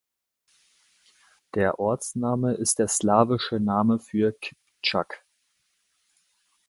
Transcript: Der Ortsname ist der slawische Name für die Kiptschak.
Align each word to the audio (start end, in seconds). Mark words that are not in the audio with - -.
Der 1.53 1.77
Ortsname 1.77 2.55
ist 2.55 2.79
der 2.79 2.87
slawische 2.87 3.59
Name 3.59 3.99
für 3.99 4.31
die 4.31 4.37
Kiptschak. 4.41 5.23